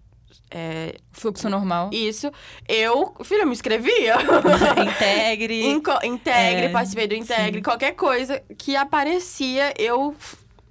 [0.55, 1.89] É, Fluxo normal.
[1.91, 2.31] isso,
[2.69, 4.15] eu, filha, eu me inscrevia.
[4.77, 5.65] Integre.
[5.65, 7.63] Inco- Integre, É, participei do Integre, sim.
[7.63, 10.15] qualquer coisa que aparecia, eu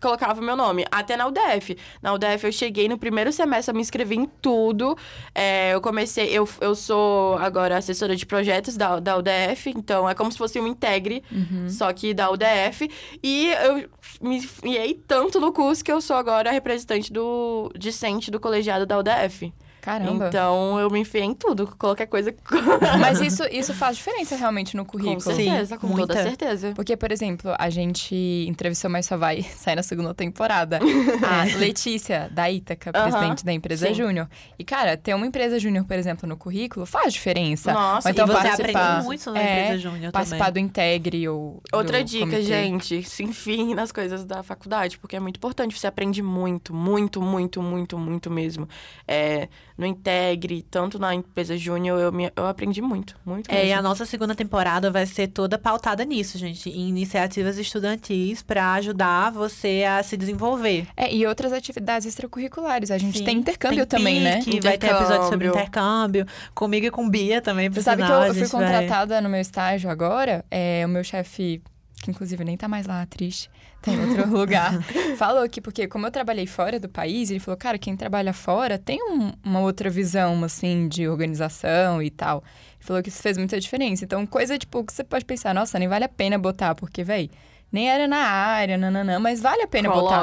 [0.01, 0.85] colocava meu nome.
[0.91, 1.77] Até na UDF.
[2.03, 4.97] Na UDF eu cheguei no primeiro semestre, eu me inscrevi em tudo.
[5.33, 10.15] É, eu comecei, eu, eu sou agora assessora de projetos da, da UDF, então é
[10.15, 11.69] como se fosse um Integre, Uhum.
[11.69, 12.91] só que da UDF.
[13.23, 13.89] E eu
[14.21, 18.99] me enfiei tanto no curso que eu sou agora representante do discente do colegiado da
[18.99, 19.53] UDF.
[19.83, 20.29] Caramba.
[20.29, 22.33] Então eu me enfiei em tudo, qualquer coisa.
[23.01, 25.21] Mas isso, isso faz diferença realmente no Com currículo.
[25.21, 26.23] certeza, com toda muita.
[26.23, 26.73] certeza.
[26.73, 28.15] Porque, por exemplo, a gente
[28.49, 30.79] entrevistou, mas só vai sair na segunda temporada.
[31.29, 33.95] A Letícia, da Ítaca, presidente da empresa sim.
[33.95, 34.29] Júnior.
[34.57, 37.73] E, cara, ter uma empresa Júnior, por exemplo, no currículo faz diferença.
[37.73, 40.63] Nossa, Ou então e você participar, aprende muito na é, empresa Júnior participar também.
[40.65, 41.61] do Integre ou.
[41.73, 42.43] Outra do dica, comitê.
[42.43, 45.77] gente, se enfiem nas coisas da faculdade, porque é muito importante.
[45.77, 48.69] Você aprende muito, muito, muito, muito, muito mesmo.
[49.09, 53.67] É, no Integre, tanto na empresa Júnior, eu, me- eu aprendi muito, muito É, e
[53.67, 53.79] mesmo.
[53.79, 56.69] a nossa segunda temporada vai ser toda pautada nisso, gente.
[56.71, 60.87] Em iniciativas estudantis para ajudar você a se desenvolver.
[60.97, 62.91] É, e outras atividades extracurriculares.
[62.91, 63.25] A gente Sim.
[63.25, 64.43] tem intercâmbio Tem também, né?
[64.43, 66.27] PIC, vai ter episódio sobre Intercâmbio.
[66.55, 69.29] Comigo e com Bia também, Você sabe que eu, eu fui gente vai- contratada no
[69.29, 70.45] meu estágio agora.
[70.51, 71.61] É, o meu chefe,
[72.03, 73.49] que inclusive nem tá mais lá, triste,
[73.81, 74.83] tá em outro lugar,
[75.17, 78.77] falou que, porque como eu trabalhei fora do país, ele falou, cara, quem trabalha fora
[78.77, 82.43] tem um- uma outra visão, assim, de organização e tal.
[82.79, 84.05] Ele falou que isso fez muita diferença.
[84.05, 87.31] Então, coisa, tipo, que você pode pensar, nossa, nem vale a pena botar, porque, véi,
[87.71, 90.21] nem era na área, nananã, mas vale a pena botar.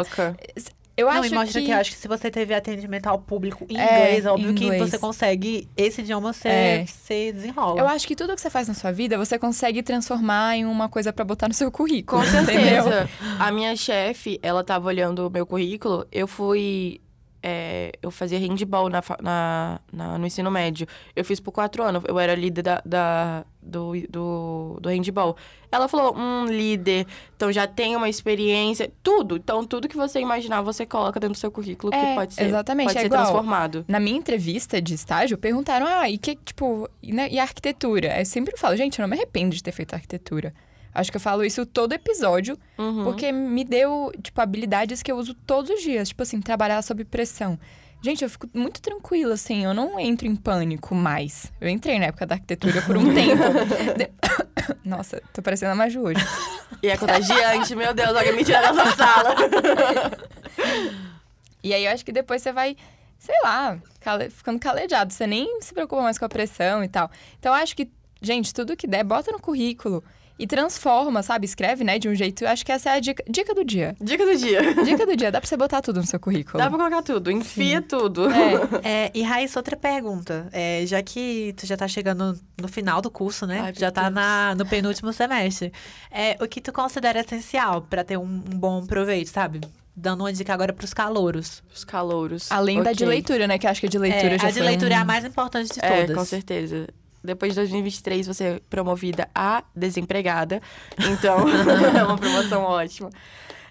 [0.99, 1.65] Eu Não, acho e mostra que...
[1.67, 1.71] que...
[1.71, 4.65] eu acho que se você teve atendimento ao público em É, inglês, óbvio em que
[4.65, 4.89] inglês.
[4.89, 6.85] você consegue esse idioma você, É.
[6.85, 7.79] você desenrola.
[7.79, 10.89] Eu acho que tudo que você faz na sua vida, você consegue transformar em uma
[10.89, 12.21] coisa pra botar no seu currículo.
[12.21, 12.83] Com entendeu?
[12.83, 13.09] certeza.
[13.39, 16.99] A minha chefe, ela tava olhando o meu currículo, eu fui.
[17.41, 20.87] É, eu fazia handball na, na, na- no ensino médio.
[21.15, 22.03] Eu fiz por quatro anos.
[22.07, 25.35] Eu era líder da, da- do, do, do handball.
[25.71, 29.37] Ela falou, um líder, então já tem uma experiência, tudo.
[29.37, 32.43] Então, tudo que você imaginar, você coloca dentro do seu currículo É, que pode ser,
[32.45, 33.21] exatamente, pode é ser igual.
[33.21, 33.85] transformado.
[33.87, 38.19] Na minha entrevista de estágio, perguntaram, ah, e que, tipo, e, né, e a arquitetura?
[38.19, 40.53] Eu sempre falo, gente, eu não me arrependo de ter feito arquitetura.
[40.93, 43.03] Acho que eu falo isso todo episódio, Uhum.
[43.03, 46.09] porque me deu, tipo, habilidades que eu uso todos os dias.
[46.09, 47.59] Tipo assim, trabalhar sob pressão.
[48.01, 51.51] Gente, eu fico muito tranquila, assim, eu não entro em pânico mais.
[51.59, 53.43] Eu entrei na época da arquitetura por um tempo.
[53.97, 54.09] De-
[54.85, 56.25] Nossa, tô parecendo a Maju hoje.
[56.81, 59.35] E é contagiante, meu Deus, alguém me tira dessa sala.
[61.61, 62.75] E aí eu acho que depois você vai
[63.17, 65.11] sei lá, cale- ficando calejado.
[65.11, 67.11] Você nem se preocupa mais com a pressão e tal.
[67.37, 70.01] Então, eu acho que, gente, tudo que der, bota no currículo.
[70.39, 71.45] E transforma, sabe?
[71.45, 72.45] Escreve, né, de um jeito.
[72.45, 73.93] Eu acho que essa é a dica, dica do dia.
[73.99, 74.61] Dica do dia.
[74.85, 76.57] Dica do dia, dá pra você botar tudo no seu currículo.
[76.63, 78.27] Dá pra colocar tudo, enfia tudo.
[78.31, 80.47] É, É, e Raíssa, outra pergunta.
[80.53, 83.59] É, já que tu já tá chegando no final do curso, né?
[83.65, 84.13] Ai, já tá Deus.
[84.15, 85.73] na, no penúltimo semestre.
[86.09, 89.59] É, o que tu considera essencial pra ter um, um bom proveito, sabe?
[89.95, 91.61] Dando uma dica agora pros calouros.
[91.75, 92.49] Os calouros.
[92.49, 93.57] além da de leitura, né?
[93.57, 95.01] Que eu acho que a de leitura É, já a de foi leitura um- é
[95.01, 96.15] a mais importante de É, todas.
[96.15, 96.87] com certeza.
[97.23, 100.61] Depois de 2023, você é promovida a desempregada.
[101.11, 101.45] Então,
[101.97, 103.09] é uma promoção ótima.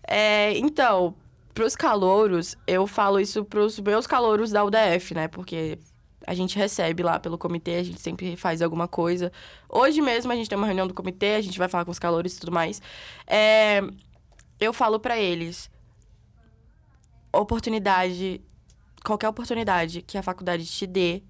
[0.07, 1.15] É, então,
[1.55, 5.29] pros calouros, eu falo isso pros meus calouros da UDF, né?
[5.29, 5.79] Porque
[6.27, 9.33] a gente recebe lá pelo comitê, a gente sempre faz alguma coisa.
[9.69, 11.99] Hoje mesmo a gente tem uma reunião do comitê, a gente vai falar com os
[11.99, 12.83] calouros e tudo mais.
[13.27, 13.81] É,
[14.61, 15.71] eu falo pra eles:
[17.33, 18.43] oportunidade,
[19.05, 21.23] qualquer oportunidade que a faculdade te dê,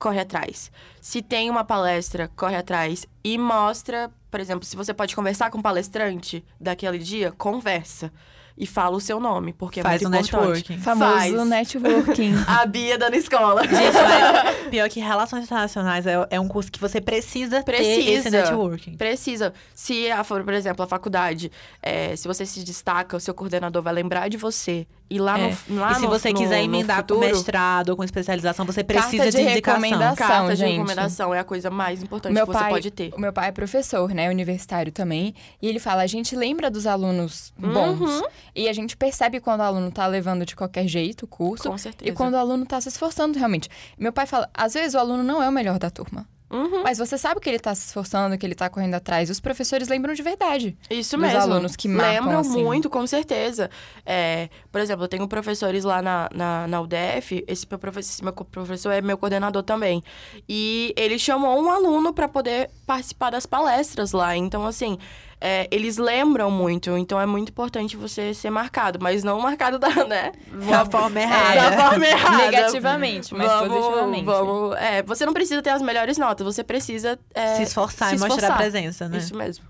[0.00, 0.72] corre atrás.
[1.00, 5.58] Se tem uma palestra, corre atrás e mostra, por exemplo, se você pode conversar com
[5.58, 8.10] o palestrante daquele dia, conversa.
[8.58, 10.70] E fala o seu nome, porque Faz é um muito importante.
[10.70, 10.78] networking.
[10.82, 11.48] Famoso Faz.
[11.48, 12.34] networking.
[12.46, 13.62] A Bia da escola.
[13.62, 18.02] Gente, mas pior que Relações Internacionais é, é um curso que você precisa, ter esse
[18.02, 18.30] Precisa.
[18.30, 18.96] networking.
[18.98, 19.54] Precisa.
[19.74, 21.50] Se a, por exemplo, a faculdade,
[21.82, 24.86] é, se você se destaca, o seu coordenador vai lembrar de você.
[25.12, 25.56] E lá É.
[25.68, 28.64] no lá e se no- você quiser no emendar com futuro, mestrado ou com especialização,
[28.64, 29.80] você precisa Carta de indicação.
[29.82, 30.16] recomendação.
[30.28, 30.72] Carta de gente.
[30.76, 33.12] recomendação é a coisa mais importante meu que você pai, pode ter.
[33.14, 34.30] O meu pai é professor, né?
[34.30, 35.34] Universitário também.
[35.60, 37.98] E ele fala: a gente lembra dos alunos bons.
[38.00, 38.22] Uhum.
[38.54, 41.68] E a gente percebe quando o aluno tá levando de qualquer jeito o curso.
[41.68, 42.08] Com certeza.
[42.08, 43.68] E quando o aluno tá se esforçando realmente.
[43.98, 46.24] Meu pai fala: às vezes o aluno não é o melhor da turma.
[46.50, 46.82] Uhum.
[46.82, 49.30] Mas você sabe que ele tá se esforçando, que ele tá correndo atrás.
[49.30, 50.76] Os professores lembram de verdade.
[50.90, 51.40] Isso dos mesmo.
[51.40, 52.64] alunos que marcam, Lembram assim.
[52.64, 53.70] muito, com certeza.
[54.04, 57.44] É, por exemplo, eu tenho professores lá na, na, na UDF.
[57.46, 60.02] Esse meu, professor, esse meu professor é meu coordenador também.
[60.48, 64.36] E ele chamou um aluno para poder participar das palestras lá.
[64.36, 64.98] Então, assim,
[65.40, 66.96] é, eles lembram muito.
[66.98, 68.98] Então, é muito importante você ser marcado.
[69.00, 70.32] Mas não marcado da, né?
[70.68, 71.70] Da forma errada.
[71.70, 72.36] Da forma errada.
[72.36, 74.24] Negativamente, mas vamos, positivamente.
[74.24, 76.44] Vamos, é, você não precisa ter as melhores notas.
[76.44, 77.18] Você precisa...
[77.34, 79.18] é, se esforçar se e mostrar a presença, né?
[79.18, 79.64] Isso mesmo.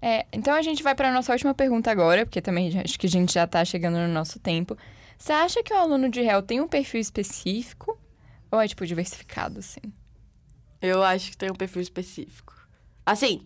[0.00, 3.10] É, então a gente vai pra nossa última pergunta agora, porque também acho que a
[3.10, 4.76] gente já tá chegando no nosso tempo.
[5.18, 7.98] Você acha que o aluno de réu tem um perfil específico?
[8.50, 9.80] Ou é, tipo, diversificado, assim?
[10.80, 12.54] Eu acho que tem um perfil específico.
[13.04, 13.42] Assim,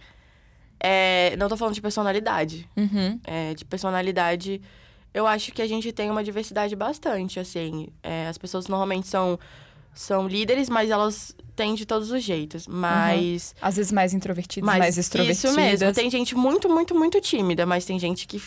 [0.80, 2.68] é, não tô falando de personalidade.
[2.76, 3.20] Uhum.
[3.24, 4.60] É, de personalidade,
[5.12, 7.88] eu acho que a gente tem uma diversidade bastante, assim.
[8.02, 9.38] É, as pessoas normalmente são,
[9.92, 12.66] são líderes, mas elas têm de todos os jeitos.
[12.66, 13.54] Mas...
[13.60, 15.44] Às vezes mais introvertidas, Mas mais extrovertidas.
[15.44, 15.92] Isso mesmo.
[15.92, 18.40] Tem gente muito, muito, muito tímida, mas tem gente que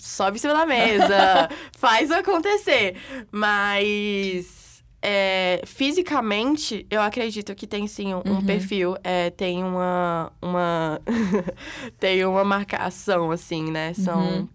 [0.00, 2.96] sobe em cima da mesa, faz acontecer.
[3.30, 4.55] Mas
[5.02, 8.46] é, fisicamente, eu acredito que tem sim um, um Uhum.
[8.46, 10.32] perfil, é, tem uma.
[10.42, 11.00] uma
[12.00, 13.92] tem uma marcação, assim, né?
[13.94, 14.20] São.
[14.20, 14.48] Uhum.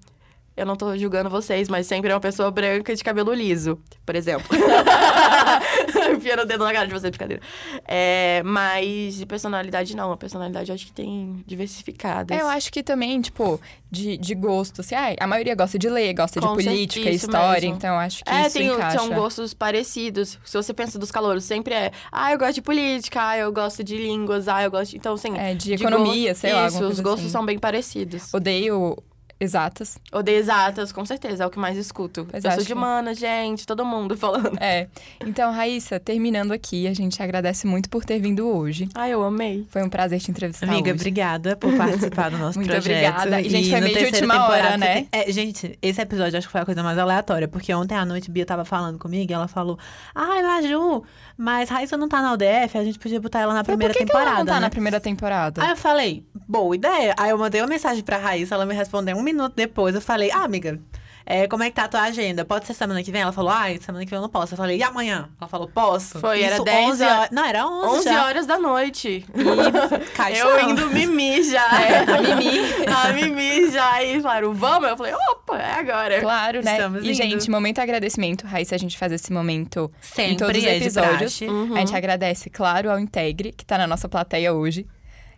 [0.56, 4.16] Eu não tô julgando vocês, mas sempre é uma pessoa branca de cabelo liso, por
[4.16, 4.46] exemplo.
[6.16, 7.42] Enfiando o dedo na cara de vocês, brincadeira.
[7.88, 10.12] É, mas de personalidade, não.
[10.12, 12.38] A personalidade eu acho que tem diversificadas.
[12.38, 13.60] É, eu acho que também, tipo,
[13.90, 17.62] de, de gosto, assim, ai, a maioria gosta de ler, gosta Com de política, história,
[17.62, 17.76] mesmo.
[17.78, 18.98] então acho que É, isso tem, encaixa.
[19.00, 20.38] são gostos parecidos.
[20.44, 23.84] Se você pensa dos calouros, sempre é, ah, eu gosto de política, ah, eu gosto
[23.84, 24.98] de línguas, ah, eu gosto de...
[24.98, 25.38] Então, assim...
[25.38, 27.30] É, de economia, go- sei lá, Isso, os gostos assim.
[27.30, 28.34] são bem parecidos.
[28.34, 28.98] Odeio
[29.44, 29.98] exatas.
[30.12, 32.28] Odeio exatas, com certeza, é o que mais escuto.
[32.30, 34.58] Pois eu sou de que- mana, gente, todo mundo falando.
[34.62, 34.88] É.
[35.26, 38.88] Então, Raíssa, terminando aqui, a gente agradece muito por ter vindo hoje.
[38.94, 39.66] Ah, eu amei.
[39.70, 41.00] Foi um prazer te entrevistar Amiga, hoje.
[41.00, 43.16] obrigada por participar do nosso Muito projeto.
[43.18, 43.42] obrigada.
[43.42, 45.08] E, gente, foi no meio de última hora, né?
[45.12, 48.30] É, gente, esse episódio acho que foi a coisa mais aleatória, porque ontem à noite
[48.30, 49.78] Bia tava falando comigo e ela falou:
[50.14, 51.04] Ai, Maju,
[51.38, 54.06] mas Raíssa não tá na UDF, a gente podia botar ela na primeira por que
[54.06, 54.30] temporada.
[54.30, 54.60] Que ela não tá né?
[54.60, 55.64] na primeira temporada?
[55.64, 57.16] Aí eu falei, boa ideia.
[57.18, 59.96] Aí eu mandei uma mensagem pra Raíssa, ela me respondeu um minuto depois.
[59.96, 60.80] Eu falei, ah, amiga,
[61.26, 62.44] é, como é que tá a tua agenda?
[62.44, 63.22] Pode ser semana que vem?
[63.22, 64.54] Ela falou, ai, semana que vem eu não posso.
[64.54, 65.30] Eu falei, e amanhã?
[65.40, 66.20] Ela falou, posso.
[66.20, 67.30] Foi, era Isso, 10 11 horas.
[67.32, 68.26] Não, era 11, 11 já.
[68.26, 69.26] horas da noite.
[69.34, 70.38] E.
[70.38, 71.82] Eu indo mimir já.
[71.82, 72.60] É, a Mimi.
[72.88, 74.04] a mimir já.
[74.04, 74.90] E falaram, vamos?
[74.90, 76.20] Eu falei, opa, é agora.
[76.22, 76.74] Claro, né?
[76.74, 77.14] Estamos e, indo.
[77.14, 78.46] gente, momento agradecimento.
[78.46, 81.42] Raíssa, a gente faz esse momento Sempre em todos os é episódios.
[81.42, 81.76] Uhum.
[81.76, 84.86] A gente agradece, claro, ao Integre, que tá na nossa plateia hoje.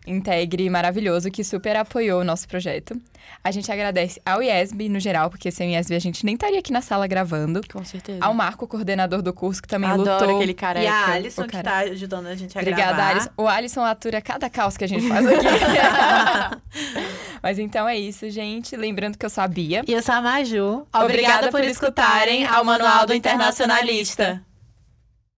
[0.06, 2.94] Integre maravilhoso, que super apoiou o nosso projeto.
[3.42, 6.58] A gente agradece ao IESB no geral, porque sem o IESB a gente nem estaria
[6.58, 7.62] aqui na sala gravando.
[7.72, 8.18] Com certeza.
[8.22, 10.36] Ao Marco, coordenador do curso, que também Adoro lutou.
[10.36, 10.84] aquele careca.
[10.84, 11.64] E a Alisson, o que cara.
[11.64, 13.10] tá ajudando a gente a Obrigada, gravar.
[13.12, 13.30] Alisson.
[13.36, 15.46] O Alisson atura cada caos que a gente faz aqui.
[17.42, 18.76] Mas então é isso, gente.
[18.76, 19.82] Lembrando que eu sou a Bia.
[19.86, 20.86] E eu sou a Maju.
[20.94, 24.42] Obrigada por escutarem ao Manual do Internacionalista.